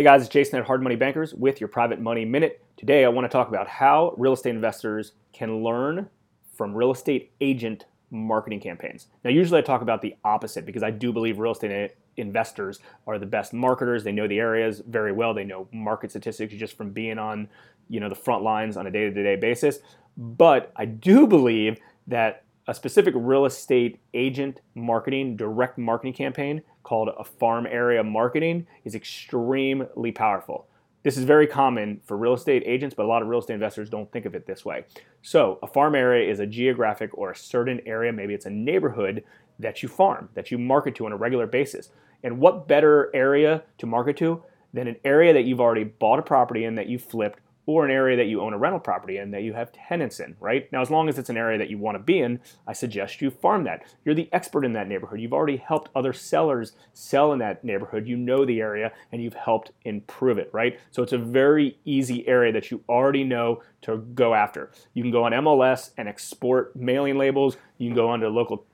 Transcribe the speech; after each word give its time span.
Hey 0.00 0.04
guys, 0.04 0.22
it's 0.22 0.30
Jason 0.30 0.58
at 0.58 0.64
Hard 0.64 0.82
Money 0.82 0.96
Bankers 0.96 1.34
with 1.34 1.60
your 1.60 1.68
Private 1.68 2.00
Money 2.00 2.24
Minute. 2.24 2.64
Today 2.78 3.04
I 3.04 3.08
want 3.08 3.26
to 3.26 3.28
talk 3.28 3.48
about 3.48 3.68
how 3.68 4.14
real 4.16 4.32
estate 4.32 4.54
investors 4.54 5.12
can 5.34 5.62
learn 5.62 6.08
from 6.56 6.74
real 6.74 6.90
estate 6.90 7.32
agent 7.42 7.84
marketing 8.10 8.60
campaigns. 8.60 9.08
Now, 9.24 9.30
usually 9.30 9.58
I 9.58 9.60
talk 9.60 9.82
about 9.82 10.00
the 10.00 10.16
opposite 10.24 10.64
because 10.64 10.82
I 10.82 10.90
do 10.90 11.12
believe 11.12 11.38
real 11.38 11.52
estate 11.52 11.96
investors 12.16 12.78
are 13.06 13.18
the 13.18 13.26
best 13.26 13.52
marketers. 13.52 14.02
They 14.02 14.10
know 14.10 14.26
the 14.26 14.38
areas 14.38 14.80
very 14.88 15.12
well. 15.12 15.34
They 15.34 15.44
know 15.44 15.68
market 15.70 16.12
statistics 16.12 16.54
just 16.54 16.78
from 16.78 16.92
being 16.92 17.18
on, 17.18 17.46
you 17.90 18.00
know, 18.00 18.08
the 18.08 18.14
front 18.14 18.42
lines 18.42 18.78
on 18.78 18.86
a 18.86 18.90
day-to-day 18.90 19.36
basis. 19.36 19.80
But 20.16 20.72
I 20.76 20.86
do 20.86 21.26
believe 21.26 21.78
that 22.06 22.44
a 22.68 22.74
specific 22.74 23.14
real 23.16 23.46
estate 23.46 24.00
agent 24.14 24.60
marketing, 24.74 25.36
direct 25.36 25.78
marketing 25.78 26.12
campaign 26.12 26.62
called 26.82 27.08
a 27.18 27.24
farm 27.24 27.66
area 27.66 28.02
marketing 28.02 28.66
is 28.84 28.94
extremely 28.94 30.12
powerful. 30.12 30.66
This 31.02 31.16
is 31.16 31.24
very 31.24 31.46
common 31.46 32.00
for 32.04 32.16
real 32.16 32.34
estate 32.34 32.62
agents, 32.66 32.94
but 32.94 33.06
a 33.06 33.08
lot 33.08 33.22
of 33.22 33.28
real 33.28 33.40
estate 33.40 33.54
investors 33.54 33.88
don't 33.88 34.10
think 34.12 34.26
of 34.26 34.34
it 34.34 34.46
this 34.46 34.64
way. 34.64 34.84
So, 35.22 35.58
a 35.62 35.66
farm 35.66 35.94
area 35.94 36.30
is 36.30 36.40
a 36.40 36.46
geographic 36.46 37.10
or 37.14 37.30
a 37.30 37.36
certain 37.36 37.80
area, 37.86 38.12
maybe 38.12 38.34
it's 38.34 38.44
a 38.44 38.50
neighborhood 38.50 39.24
that 39.58 39.82
you 39.82 39.88
farm, 39.88 40.28
that 40.34 40.50
you 40.50 40.58
market 40.58 40.94
to 40.96 41.06
on 41.06 41.12
a 41.12 41.16
regular 41.16 41.46
basis. 41.46 41.90
And 42.22 42.38
what 42.38 42.68
better 42.68 43.10
area 43.14 43.62
to 43.78 43.86
market 43.86 44.18
to 44.18 44.42
than 44.74 44.86
an 44.86 44.96
area 45.04 45.32
that 45.32 45.44
you've 45.44 45.60
already 45.60 45.84
bought 45.84 46.18
a 46.18 46.22
property 46.22 46.64
in 46.64 46.74
that 46.74 46.86
you 46.86 46.98
flipped 46.98 47.40
or 47.66 47.84
an 47.84 47.90
area 47.90 48.16
that 48.16 48.26
you 48.26 48.40
own 48.40 48.52
a 48.52 48.58
rental 48.58 48.80
property 48.80 49.18
in 49.18 49.30
that 49.30 49.42
you 49.42 49.52
have 49.52 49.72
tenants 49.72 50.20
in, 50.20 50.36
right? 50.40 50.70
Now, 50.72 50.80
as 50.80 50.90
long 50.90 51.08
as 51.08 51.18
it's 51.18 51.30
an 51.30 51.36
area 51.36 51.58
that 51.58 51.70
you 51.70 51.78
want 51.78 51.96
to 51.96 52.02
be 52.02 52.20
in, 52.20 52.40
I 52.66 52.72
suggest 52.72 53.20
you 53.20 53.30
farm 53.30 53.64
that. 53.64 53.84
You're 54.04 54.14
the 54.14 54.28
expert 54.32 54.64
in 54.64 54.72
that 54.72 54.88
neighborhood. 54.88 55.20
You've 55.20 55.32
already 55.32 55.58
helped 55.58 55.90
other 55.94 56.12
sellers 56.12 56.72
sell 56.92 57.32
in 57.32 57.38
that 57.40 57.62
neighborhood. 57.62 58.06
You 58.06 58.16
know 58.16 58.44
the 58.44 58.60
area 58.60 58.92
and 59.12 59.22
you've 59.22 59.34
helped 59.34 59.72
improve 59.84 60.38
it, 60.38 60.50
right? 60.52 60.78
So 60.90 61.02
it's 61.02 61.12
a 61.12 61.18
very 61.18 61.78
easy 61.84 62.26
area 62.26 62.52
that 62.52 62.70
you 62.70 62.82
already 62.88 63.24
know 63.24 63.62
to 63.82 63.98
go 63.98 64.34
after. 64.34 64.70
You 64.94 65.02
can 65.02 65.12
go 65.12 65.24
on 65.24 65.32
MLS 65.32 65.90
and 65.96 66.08
export 66.08 66.74
mailing 66.74 67.18
labels. 67.18 67.56
You 67.78 67.88
can 67.88 67.96
go 67.96 68.08
onto 68.08 68.26
local 68.28 68.66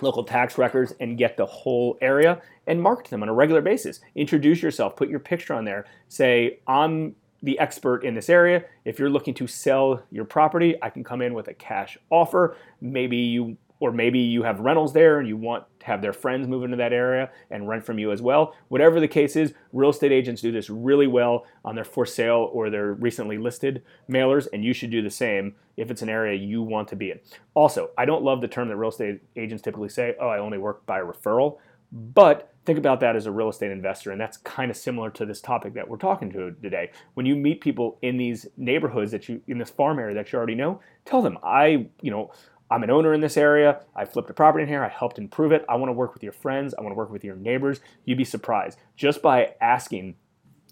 local 0.00 0.24
tax 0.24 0.58
records 0.58 0.92
and 1.00 1.16
get 1.16 1.36
the 1.36 1.46
whole 1.46 1.96
area 2.00 2.42
and 2.66 2.82
market 2.82 3.10
them 3.10 3.22
on 3.22 3.28
a 3.28 3.32
regular 3.32 3.60
basis. 3.60 4.00
Introduce 4.14 4.62
yourself, 4.62 4.96
put 4.96 5.08
your 5.08 5.20
picture 5.20 5.54
on 5.54 5.64
there, 5.64 5.84
say, 6.08 6.58
I'm 6.66 7.14
the 7.44 7.58
expert 7.58 8.04
in 8.04 8.14
this 8.14 8.30
area. 8.30 8.64
If 8.84 8.98
you're 8.98 9.10
looking 9.10 9.34
to 9.34 9.46
sell 9.46 10.02
your 10.10 10.24
property, 10.24 10.76
I 10.82 10.90
can 10.90 11.04
come 11.04 11.20
in 11.20 11.34
with 11.34 11.48
a 11.48 11.54
cash 11.54 11.98
offer. 12.10 12.56
Maybe 12.80 13.18
you 13.18 13.58
or 13.80 13.92
maybe 13.92 14.18
you 14.18 14.42
have 14.44 14.60
rentals 14.60 14.92
there 14.94 15.18
and 15.18 15.28
you 15.28 15.36
want 15.36 15.64
to 15.80 15.86
have 15.86 16.00
their 16.00 16.12
friends 16.12 16.46
move 16.46 16.64
into 16.64 16.76
that 16.76 16.92
area 16.92 17.30
and 17.50 17.68
rent 17.68 17.84
from 17.84 17.98
you 17.98 18.12
as 18.12 18.22
well. 18.22 18.54
Whatever 18.68 18.98
the 18.98 19.08
case 19.08 19.36
is, 19.36 19.52
real 19.72 19.90
estate 19.90 20.12
agents 20.12 20.40
do 20.40 20.52
this 20.52 20.70
really 20.70 21.06
well 21.06 21.44
on 21.66 21.74
their 21.74 21.84
for 21.84 22.06
sale 22.06 22.48
or 22.52 22.70
their 22.70 22.94
recently 22.94 23.36
listed 23.36 23.82
mailers, 24.08 24.46
and 24.52 24.64
you 24.64 24.72
should 24.72 24.90
do 24.90 25.02
the 25.02 25.10
same 25.10 25.54
if 25.76 25.90
it's 25.90 26.02
an 26.02 26.08
area 26.08 26.38
you 26.38 26.62
want 26.62 26.88
to 26.88 26.96
be 26.96 27.10
in. 27.10 27.20
Also, 27.52 27.90
I 27.98 28.06
don't 28.06 28.22
love 28.22 28.40
the 28.40 28.48
term 28.48 28.68
that 28.68 28.76
real 28.76 28.90
estate 28.90 29.20
agents 29.36 29.62
typically 29.62 29.90
say, 29.90 30.14
oh, 30.18 30.28
I 30.28 30.38
only 30.38 30.56
work 30.56 30.86
by 30.86 31.00
referral. 31.00 31.58
But 31.92 32.53
think 32.64 32.78
about 32.78 33.00
that 33.00 33.16
as 33.16 33.26
a 33.26 33.32
real 33.32 33.48
estate 33.48 33.70
investor, 33.70 34.10
and 34.10 34.20
that's 34.20 34.38
kind 34.38 34.70
of 34.70 34.76
similar 34.76 35.10
to 35.10 35.26
this 35.26 35.40
topic 35.40 35.74
that 35.74 35.88
we're 35.88 35.96
talking 35.96 36.30
to 36.32 36.52
today. 36.62 36.90
When 37.14 37.26
you 37.26 37.36
meet 37.36 37.60
people 37.60 37.98
in 38.02 38.16
these 38.16 38.46
neighborhoods 38.56 39.10
that 39.12 39.28
you 39.28 39.42
in 39.46 39.58
this 39.58 39.70
farm 39.70 39.98
area 39.98 40.14
that 40.14 40.32
you 40.32 40.38
already 40.38 40.54
know, 40.54 40.80
tell 41.04 41.22
them 41.22 41.38
I, 41.42 41.88
you 42.00 42.10
know, 42.10 42.32
I'm 42.70 42.82
an 42.82 42.90
owner 42.90 43.12
in 43.12 43.20
this 43.20 43.36
area. 43.36 43.80
I 43.94 44.04
flipped 44.04 44.30
a 44.30 44.34
property 44.34 44.62
in 44.62 44.68
here. 44.68 44.82
I 44.82 44.88
helped 44.88 45.18
improve 45.18 45.52
it. 45.52 45.64
I 45.68 45.76
want 45.76 45.90
to 45.90 45.92
work 45.92 46.14
with 46.14 46.22
your 46.22 46.32
friends. 46.32 46.74
I 46.74 46.80
want 46.80 46.92
to 46.92 46.96
work 46.96 47.10
with 47.10 47.22
your 47.22 47.36
neighbors. 47.36 47.80
You'd 48.04 48.18
be 48.18 48.24
surprised 48.24 48.78
just 48.96 49.20
by 49.20 49.54
asking 49.60 50.16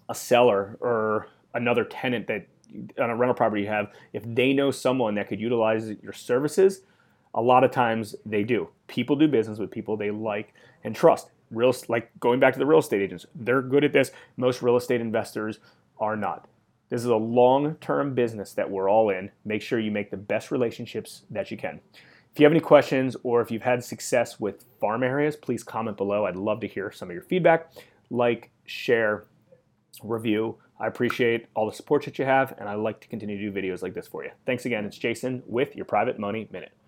a 0.08 0.14
seller 0.14 0.76
or 0.80 1.28
another 1.54 1.84
tenant 1.84 2.26
that 2.28 2.46
on 2.98 3.10
a 3.10 3.16
rental 3.16 3.34
property 3.34 3.62
you 3.62 3.68
have 3.68 3.92
if 4.14 4.22
they 4.26 4.54
know 4.54 4.70
someone 4.70 5.14
that 5.14 5.28
could 5.28 5.38
utilize 5.38 5.90
your 6.02 6.14
services 6.14 6.80
a 7.34 7.40
lot 7.40 7.64
of 7.64 7.70
times 7.70 8.14
they 8.26 8.42
do. 8.42 8.68
People 8.88 9.16
do 9.16 9.28
business 9.28 9.58
with 9.58 9.70
people 9.70 9.96
they 9.96 10.10
like 10.10 10.54
and 10.84 10.94
trust. 10.94 11.30
Real 11.52 11.74
like 11.88 12.10
going 12.18 12.40
back 12.40 12.54
to 12.54 12.58
the 12.58 12.66
real 12.66 12.80
estate 12.80 13.02
agents, 13.02 13.26
they're 13.34 13.62
good 13.62 13.84
at 13.84 13.92
this. 13.92 14.10
Most 14.36 14.62
real 14.62 14.76
estate 14.76 15.00
investors 15.00 15.60
are 16.00 16.16
not. 16.16 16.48
This 16.88 17.00
is 17.00 17.06
a 17.06 17.16
long-term 17.16 18.14
business 18.14 18.52
that 18.52 18.70
we're 18.70 18.90
all 18.90 19.08
in. 19.08 19.30
Make 19.44 19.62
sure 19.62 19.78
you 19.78 19.90
make 19.90 20.10
the 20.10 20.16
best 20.16 20.50
relationships 20.50 21.22
that 21.30 21.50
you 21.50 21.56
can. 21.56 21.80
If 22.32 22.40
you 22.40 22.44
have 22.44 22.52
any 22.52 22.60
questions 22.60 23.16
or 23.22 23.40
if 23.40 23.50
you've 23.50 23.62
had 23.62 23.84
success 23.84 24.40
with 24.40 24.64
farm 24.80 25.02
areas, 25.02 25.36
please 25.36 25.62
comment 25.62 25.96
below. 25.96 26.26
I'd 26.26 26.36
love 26.36 26.60
to 26.60 26.66
hear 26.66 26.90
some 26.90 27.08
of 27.08 27.14
your 27.14 27.22
feedback. 27.22 27.72
Like, 28.10 28.50
share, 28.66 29.24
review. 30.02 30.56
I 30.80 30.86
appreciate 30.86 31.46
all 31.54 31.66
the 31.66 31.76
support 31.76 32.04
that 32.04 32.18
you 32.18 32.24
have, 32.24 32.54
and 32.58 32.68
I 32.68 32.74
like 32.74 33.00
to 33.00 33.08
continue 33.08 33.38
to 33.38 33.50
do 33.50 33.52
videos 33.52 33.82
like 33.82 33.94
this 33.94 34.08
for 34.08 34.24
you. 34.24 34.30
Thanks 34.44 34.66
again. 34.66 34.84
It's 34.84 34.98
Jason 34.98 35.42
with 35.46 35.76
your 35.76 35.84
Private 35.84 36.18
Money 36.18 36.48
Minute. 36.50 36.72